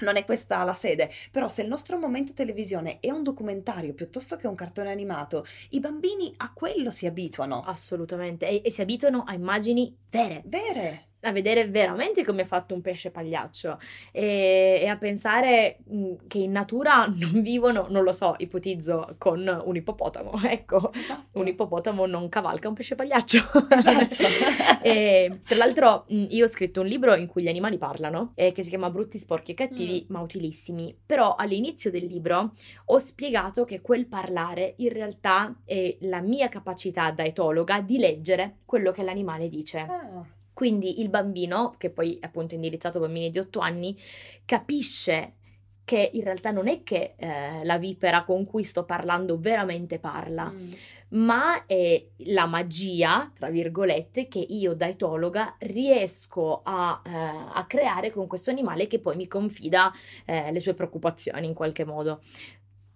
[0.00, 4.36] non è questa la sede, però se il nostro momento televisione è un documentario piuttosto
[4.36, 7.62] che un cartone animato, i bambini a quello si abituano.
[7.62, 10.42] Assolutamente, e, e si abituano a immagini vere.
[10.44, 13.78] Vere a vedere veramente come è fatto un pesce pagliaccio
[14.10, 19.62] e, e, a pensare mm, che in natura non vivono, non lo so, ipotizzo con
[19.64, 21.40] un ippopotamo, ecco, esatto.
[21.40, 23.38] un ippopotamo non cavalca un pesce pagliaccio.
[23.68, 24.24] Esatto.
[24.82, 28.52] e, tra l'altro mm, io ho scritto un libro in cui gli animali parlano, eh,
[28.52, 30.12] che si chiama Brutti, sporchi e cattivi, mm.
[30.12, 32.52] ma utilissimi, però all'inizio del libro
[32.86, 38.58] ho spiegato che quel parlare in realtà è la mia capacità da etologa di leggere
[38.64, 39.78] quello che l'animale dice.
[39.78, 40.38] Ah.
[40.60, 43.98] Quindi il bambino, che poi è appunto indirizzato a bambini di 8 anni,
[44.44, 45.36] capisce
[45.84, 50.50] che in realtà non è che eh, la vipera con cui sto parlando veramente parla,
[50.50, 50.72] mm.
[51.12, 58.10] ma è la magia, tra virgolette, che io da etologa riesco a, eh, a creare
[58.10, 59.90] con questo animale che poi mi confida
[60.26, 62.20] eh, le sue preoccupazioni in qualche modo.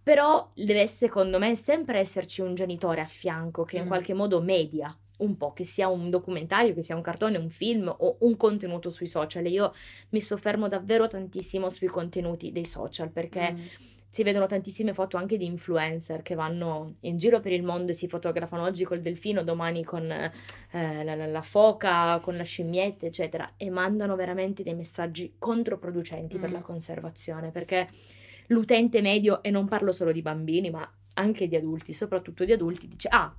[0.03, 3.89] Però deve secondo me sempre esserci un genitore a fianco che in mm.
[3.89, 7.95] qualche modo media un po', che sia un documentario, che sia un cartone, un film
[7.97, 9.47] o un contenuto sui social.
[9.47, 9.73] Io
[10.11, 13.57] mi soffermo davvero tantissimo sui contenuti dei social perché mm.
[14.09, 17.95] si vedono tantissime foto anche di influencer che vanno in giro per il mondo e
[17.95, 20.33] si fotografano oggi col delfino, domani con eh,
[20.71, 26.41] la, la, la, foca, con la scimmietta, eccetera, e mandano veramente dei messaggi controproducenti mm.
[26.41, 27.89] per la conservazione perché
[28.49, 32.89] l'utente medio, e non parlo solo di bambini, ma anche di adulti, soprattutto di adulti,
[32.89, 33.35] dice ah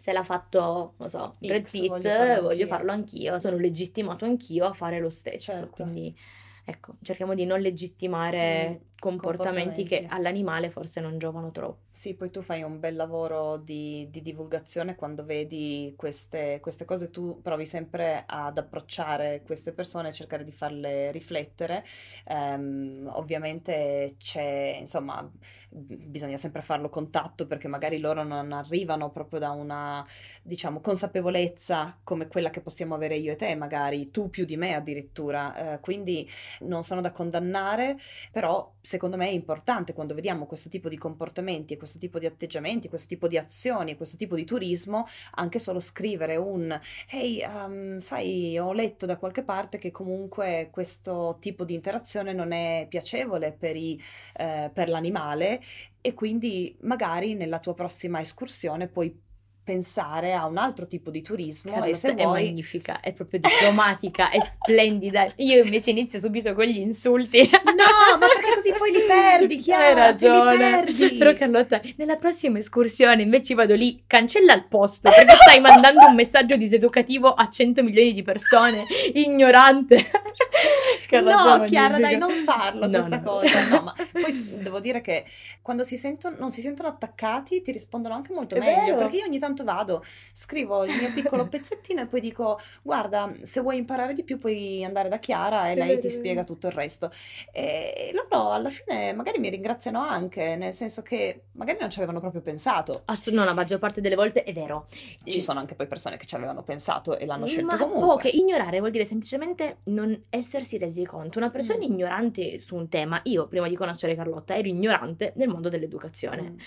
[0.00, 4.64] se l'ha fatto, non so, Brad Pitt, voglio farlo, voglio farlo anch'io, sono legittimato anch'io
[4.64, 5.52] a fare lo stesso.
[5.52, 5.82] Certo.
[5.82, 6.16] Quindi,
[6.64, 11.88] ecco, cerchiamo di non legittimare mm comportamenti, comportamenti, che all'animale forse non giovano troppo.
[11.90, 17.10] Sì, poi tu fai un bel lavoro di, di divulgazione quando vedi queste, queste, cose,
[17.10, 21.84] tu provi sempre ad approcciare queste persone, cercare di farle riflettere.
[22.26, 25.28] Um, ovviamente c'è, insomma,
[25.70, 30.06] bisogna sempre farlo contatto perché magari loro non arrivano proprio da una,
[30.42, 34.74] diciamo, consapevolezza come quella che possiamo avere io e te, magari tu più di me
[34.74, 35.74] addirittura.
[35.74, 36.28] Uh, quindi
[36.60, 37.96] non sono da condannare,
[38.30, 42.88] però secondo me è importante quando vediamo questo tipo di comportamenti questo tipo di atteggiamenti,
[42.88, 46.76] questo tipo di azioni, questo tipo di turismo, anche solo scrivere un
[47.08, 52.50] hey, um, sai, ho letto da qualche parte che comunque questo tipo di interazione non
[52.50, 54.00] è piacevole per, i,
[54.36, 55.60] eh, per l'animale
[56.00, 59.28] e quindi magari nella tua prossima escursione puoi
[59.70, 62.46] pensare a un altro tipo di turismo se è vuoi...
[62.46, 65.30] magnifica, è proprio diplomatica, è splendida.
[65.36, 67.48] Io invece inizio subito con gli insulti.
[67.80, 69.86] No, ma perché così poi li perdi, Chiara?
[69.86, 70.84] Hai ragione.
[71.16, 76.14] Però Carlotta, nella prossima escursione invece vado lì, cancella il posto perché stai mandando un
[76.14, 80.10] messaggio diseducativo a 100 milioni di persone, ignorante.
[81.08, 83.22] Carlotta no, Chiara, dai, non farlo no, questa no.
[83.22, 83.68] cosa.
[83.68, 85.24] No, ma poi devo dire che
[85.62, 88.96] quando si sentono, non si sentono attaccati ti rispondono anche molto è meglio, vero.
[88.96, 93.32] perché io ogni tanto tanto vado, scrivo il mio piccolo pezzettino e poi dico guarda,
[93.42, 96.72] se vuoi imparare di più puoi andare da Chiara e lei ti spiega tutto il
[96.72, 97.10] resto.
[97.52, 102.20] E loro alla fine magari mi ringraziano anche, nel senso che magari non ci avevano
[102.20, 103.02] proprio pensato.
[103.04, 104.86] Assolutamente, no, la maggior parte delle volte è vero.
[105.24, 108.28] Ci sono anche poi persone che ci avevano pensato e l'hanno scelto Ma comunque.
[108.28, 111.38] Ok, ignorare vuol dire semplicemente non essersi resi conto.
[111.38, 111.82] Una persona mm.
[111.90, 116.42] ignorante su un tema, io prima di conoscere Carlotta ero ignorante nel mondo dell'educazione.
[116.42, 116.58] Mm.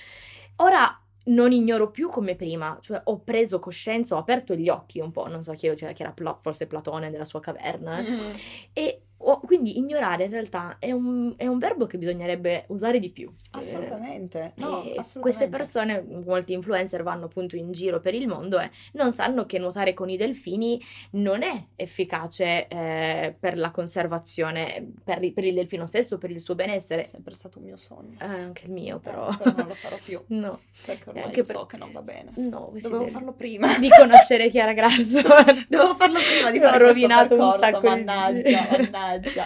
[0.57, 5.11] Ora non ignoro più come prima, cioè ho preso coscienza, ho aperto gli occhi un
[5.11, 8.17] po', non so chi era, chi era Pla- forse Platone della sua caverna, mm.
[8.73, 13.09] e ho, quindi ignorare in realtà è un, è un verbo che bisognerebbe usare di
[13.09, 13.31] più.
[13.51, 14.53] Assolutamente.
[14.55, 15.19] Eh, No, e assolutamente.
[15.21, 19.57] Queste persone, molti influencer vanno appunto in giro per il mondo e non sanno che
[19.59, 20.81] nuotare con i delfini
[21.11, 26.55] non è efficace eh, per la conservazione, per, per il delfino stesso, per il suo
[26.55, 27.01] benessere.
[27.01, 28.17] È sempre stato un mio sogno.
[28.19, 29.29] Eh, anche il mio, però.
[29.29, 30.21] Eh, però non lo farò più.
[30.43, 32.31] No, Perché ormai Anche lo per- so che non va bene.
[32.35, 33.77] no, Dovevo del- farlo prima.
[33.77, 35.21] di conoscere Chiara Grasso.
[35.69, 39.45] Dovevo farlo prima di Ho fare questo rovinato un percorso, sacco di- mannaggia, mannaggia.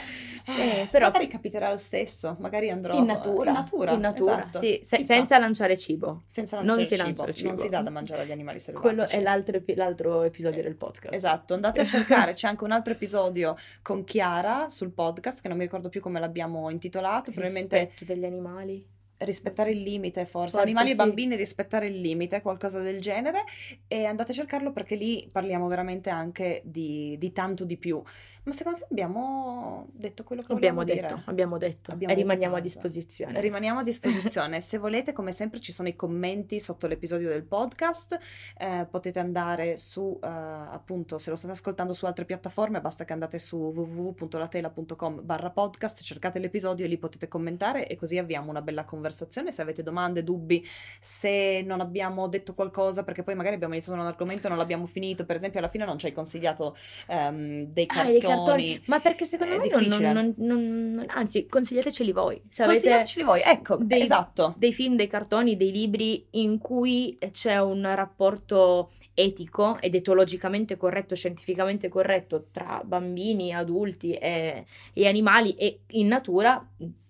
[0.49, 4.59] Eh, però- Magari capiterà lo stesso, magari andrò In natura, in natura, in natura, esatto.
[4.59, 6.23] sì, se- senza lanciare cibo.
[6.27, 7.29] Senza non lanciare si il lancia cibo.
[7.29, 7.47] il cibo.
[7.49, 8.93] Non si dà da mangiare agli animali selvatici.
[8.95, 11.13] Quello è l'altro, l'altro episodio del podcast.
[11.13, 15.57] Esatto, andate a cercare, c'è anche un altro episodio con Chiara sul podcast che non
[15.57, 18.95] mi ricordo più come l'abbiamo intitolato, probabilmente Rispetto degli animali.
[19.19, 20.93] Rispettare il limite forse, Forse animali sì.
[20.93, 23.43] e bambini rispettare il limite, qualcosa del genere
[23.87, 28.01] e andate a cercarlo perché lì parliamo veramente anche di, di tanto di più.
[28.43, 31.23] Ma secondo te abbiamo detto quello che Abbiamo detto, dire?
[31.25, 31.91] abbiamo detto.
[31.91, 32.73] Abbiamo e detto rimaniamo a tanto.
[32.73, 33.41] disposizione.
[33.41, 34.61] Rimaniamo a disposizione.
[34.61, 38.17] Se volete, come sempre, ci sono i commenti sotto l'episodio del podcast.
[38.57, 43.13] Eh, potete andare su, eh, appunto, se lo state ascoltando su altre piattaforme, basta che
[43.13, 48.61] andate su www.latela.com barra podcast, cercate l'episodio e lì potete commentare e così avviamo una
[48.61, 49.05] bella conversazione.
[49.13, 50.63] Se avete domande, dubbi,
[50.99, 54.85] se non abbiamo detto qualcosa, perché poi magari abbiamo iniziato un argomento e non l'abbiamo
[54.85, 56.75] finito, per esempio, alla fine non ci hai consigliato
[57.07, 58.11] ehm, dei Ah, cartoni.
[58.11, 58.81] dei cartoni.
[58.85, 62.41] Ma perché secondo È me non, non- non- non- anzi, consigliateceli voi.
[62.49, 64.53] Se Consigliateceli voi, ecco, dei- esatto.
[64.57, 71.15] dei film, dei cartoni, dei libri in cui c'è un rapporto etico ed etologicamente corretto,
[71.15, 76.63] scientificamente corretto tra bambini, adulti e, e animali e in natura,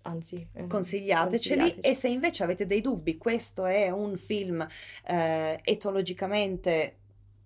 [0.03, 1.79] anzi, eh, consigliateceli consigliateci.
[1.81, 4.65] e se invece avete dei dubbi, questo è un film
[5.05, 6.97] eh, etologicamente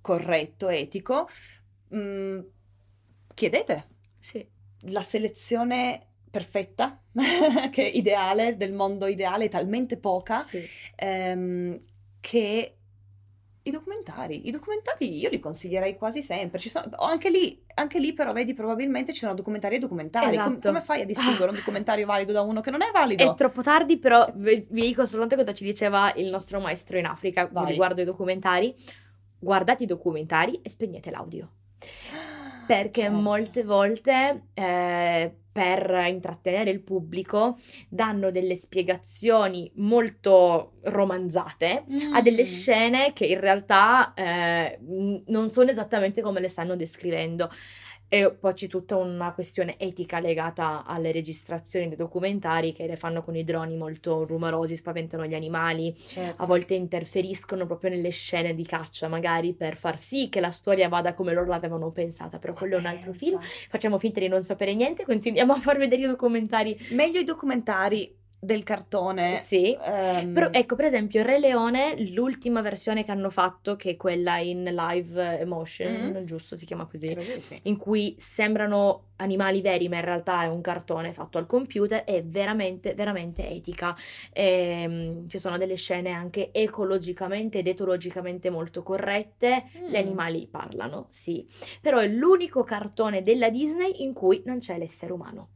[0.02, 1.28] corretto, etico,
[1.96, 2.40] mm,
[3.34, 3.88] chiedete
[4.20, 4.46] Sì.
[4.92, 7.02] la selezione perfetta,
[7.72, 10.64] che è ideale, del mondo ideale, è talmente poca Sì.
[10.96, 11.84] ehm,
[12.20, 12.76] che
[13.72, 16.60] i documentari, i documentari io li consiglierei quasi sempre.
[16.60, 20.36] Ci sono, anche lì, anche lì però vedi probabilmente ci sono documentari e documentari.
[20.38, 20.68] Com- Esatto.
[20.68, 23.32] come fai a distinguere un documentario valido da uno che non è valido?
[23.32, 27.06] È troppo tardi, però vi vi dico soltanto cosa ci diceva il nostro maestro in
[27.06, 27.72] Africa Vai.
[27.72, 28.76] riguardo i documentari.
[29.40, 31.50] Guardate i documentari e spegnete l'audio.
[32.68, 33.18] Perché Certo.
[33.18, 37.58] molte volte eh, per intrattenere il pubblico
[37.90, 41.84] danno delle spiegazioni molto romanzate
[42.14, 42.46] a delle Mm.
[42.46, 44.80] scene che in realtà eh,
[45.28, 47.50] non sono esattamente come le stanno descrivendo.
[48.14, 53.22] E poi c'è tutta una questione etica legata alle registrazioni dei documentari che le fanno
[53.22, 56.42] con i droni molto rumorosi, spaventano gli animali, Certo.
[56.42, 60.90] a volte interferiscono proprio nelle scene di caccia, magari per far sì che la storia
[60.90, 63.26] vada come loro l'avevano pensata, però quello è un altro Pensa.
[63.26, 63.40] film.
[63.70, 66.78] Facciamo finta di non sapere niente, continuiamo a far vedere i documentari.
[66.90, 69.38] Meglio i documentari del cartone.
[69.38, 69.78] Sì.
[69.80, 74.38] ehm, Però, ecco, per esempio, Re Leone, l'ultima versione che hanno fatto, che è quella
[74.40, 76.26] in live emotion, Mm.
[76.26, 77.60] giusto, si chiama così, sì.
[77.64, 82.24] in cui sembrano animali veri, ma in realtà è un cartone fatto al computer, è
[82.24, 83.96] veramente, veramente etica.
[84.34, 89.66] Ehm, ci sono delle scene anche ecologicamente ed etologicamente molto corrette.
[89.88, 89.96] Gli Mm.
[89.96, 91.48] animali parlano, sì,
[91.80, 95.50] però è l'unico cartone della Disney in cui non c'è l'essere umano.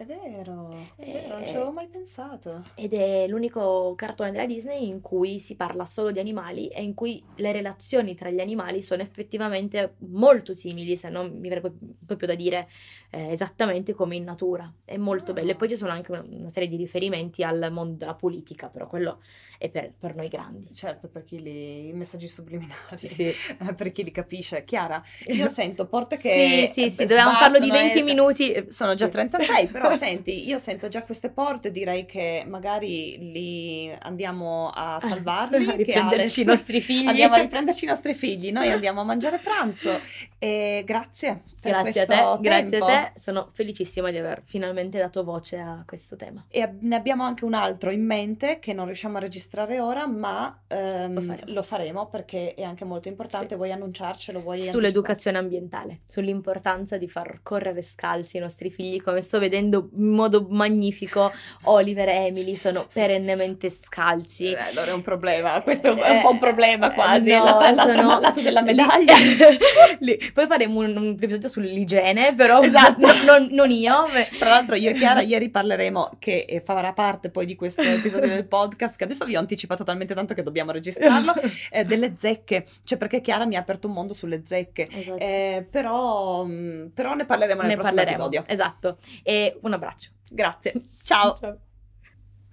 [0.00, 2.64] È vero, è Eh, vero, non ci avevo mai pensato.
[2.74, 6.94] Ed è l'unico cartone della Disney in cui si parla solo di animali e in
[6.94, 11.74] cui le relazioni tra gli animali sono effettivamente molto simili, se non mi verrebbe
[12.06, 12.66] proprio da dire
[13.10, 14.72] eh, esattamente come in natura.
[14.86, 15.34] È molto Ah.
[15.34, 15.50] bello.
[15.50, 18.86] E poi ci sono anche una, una serie di riferimenti al mondo della politica, però
[18.86, 19.20] quello
[19.60, 20.74] è per, per noi grandi.
[20.74, 21.88] Certo, per chi li...
[21.88, 23.30] i messaggi subliminali, Sì,
[23.76, 24.64] per chi li capisce.
[24.64, 28.64] Chiara, io sento porte che sì, sì, sì, dovevamo farlo di sbattono, 20 eh, minuti.
[28.68, 34.70] Sono già 36, però senti, io sento già queste porte, direi che magari li andiamo
[34.74, 37.08] a salvarli, a riprenderci i Alex- nostri figli.
[37.08, 40.00] Andiamo a riprenderci i nostri figli, noi andiamo a mangiare pranzo
[40.38, 42.86] e grazie per Grazie a te, grazie tempo.
[42.86, 46.46] a te, sono felicissima di aver finalmente dato voce a questo tema.
[46.48, 49.48] E ne abbiamo anche un altro in mente che non riusciamo a registrare
[49.80, 51.52] ora, ma ehm, Lo faremo.
[51.52, 53.48] lo faremo perché è anche molto importante.
[53.50, 53.54] Sì.
[53.56, 54.40] Vuoi annunciarcelo?
[54.40, 60.08] Vuoi Sull'educazione ambientale, sull'importanza di far correre scalzi i nostri figli, come sto vedendo in
[60.10, 61.32] modo magnifico,
[61.64, 64.52] Oliver e Emily sono perennemente scalzi.
[64.52, 67.30] Eh, allora è un problema, questo è un, è un po' un problema Eh, quasi,
[67.30, 69.14] no, l'altro sono- lato della medaglia.
[70.00, 73.06] Lì- Poi faremo un, un episodio sull'igiene, però Esatto.
[73.06, 74.04] no- non, non io.
[74.38, 78.28] Tra l'altro io e Chiara ieri parleremo, che eh, farà parte poi di questo episodio
[78.28, 81.34] del podcast, che adesso vi ho anticipato talmente tanto che dobbiamo registrarlo,
[81.70, 84.86] eh, delle zecche, cioè perché Chiara mi ha aperto un mondo sulle zecche.
[84.90, 85.18] Esatto.
[85.18, 88.24] Eh, però, mh, però ne parleremo nel ne prossimo parleremo.
[88.24, 88.44] episodio.
[88.52, 88.98] Esatto.
[89.22, 90.10] E un abbraccio.
[90.28, 90.74] Grazie.
[91.02, 91.34] Ciao.
[91.34, 91.58] Ciao.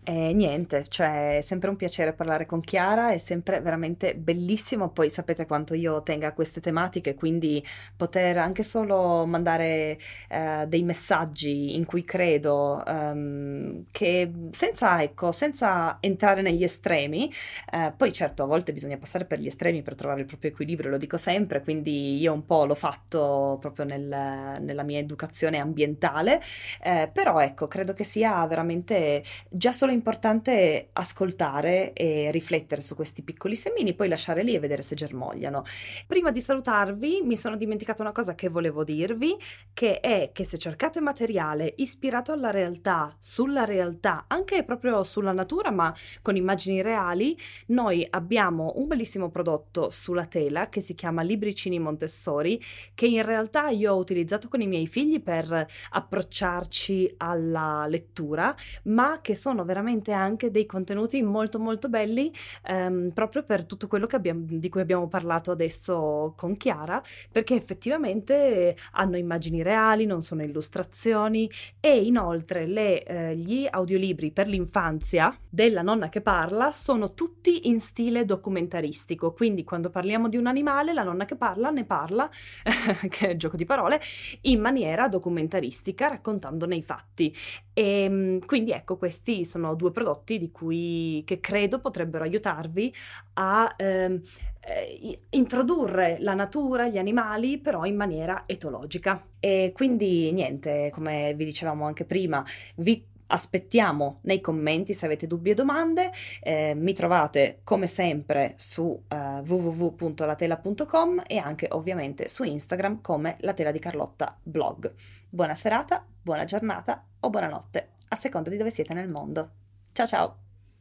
[0.09, 5.09] E niente, cioè è sempre un piacere parlare con Chiara, è sempre veramente bellissimo, poi
[5.09, 7.61] sapete quanto io tenga a queste tematiche, quindi
[7.97, 9.97] poter anche solo mandare
[10.29, 17.29] eh, dei messaggi in cui credo, ehm, che senza, ecco, senza entrare negli estremi,
[17.73, 20.89] eh, poi certo a volte bisogna passare per gli estremi per trovare il proprio equilibrio,
[20.89, 26.39] lo dico sempre, quindi io un po' l'ho fatto proprio nel- nella mia educazione ambientale,
[26.81, 33.23] eh, però ecco, credo che sia veramente già solo importante ascoltare e riflettere su questi
[33.23, 35.63] piccoli semini, poi lasciare lì e vedere se germogliano.
[36.05, 39.35] Prima di salutarvi, mi sono dimenticata una cosa che volevo dirvi,
[39.73, 45.71] che è che se cercate materiale ispirato alla realtà, sulla realtà, anche proprio sulla natura,
[45.71, 47.37] ma con immagini reali,
[47.67, 52.61] noi abbiamo un bellissimo prodotto sulla tela che si chiama Libricini Montessori,
[52.93, 59.19] che in realtà io ho utilizzato con i miei figli per approcciarci alla lettura, ma
[59.21, 62.31] che sono veramente anche dei contenuti molto molto belli
[62.65, 68.75] ehm, proprio per tutto quello abbiamo- di cui abbiamo parlato adesso con Chiara, perché effettivamente
[68.93, 75.81] hanno immagini reali, non sono illustrazioni e inoltre le, eh, gli audiolibri per l'infanzia della
[75.81, 81.03] nonna che parla sono tutti in stile documentaristico, quindi quando parliamo di un animale la
[81.03, 82.29] nonna che parla ne parla,
[83.09, 83.99] che è gioco di parole,
[84.41, 87.33] in maniera documentaristica raccontandone i fatti.
[87.73, 92.93] E mm, quindi ecco, questi sono due prodotti di cui che credo potrebbero aiutarvi
[93.35, 94.21] a ehm,
[94.59, 99.25] eh, introdurre la natura, gli animali, però in maniera etologica.
[99.39, 102.43] E quindi niente, come vi dicevamo anche prima,
[102.75, 106.11] vi aspettiamo nei commenti se avete dubbi e domande.
[106.41, 113.53] Eh, mi trovate come sempre su eh, www.latela.com e anche ovviamente su Instagram come La
[113.53, 114.93] Tela di Carlotta blog.
[115.29, 119.66] Buona serata, buona giornata o buonanotte, a seconda di dove siete nel mondo.
[119.97, 120.46] Ciao ciao!